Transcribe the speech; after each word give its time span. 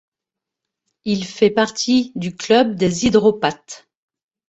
Il 1.05 1.21
a 1.21 1.25
fait 1.27 1.51
partie 1.51 2.11
du 2.15 2.35
club 2.35 2.75
des 2.75 3.05
Hydropathes. 3.05 3.87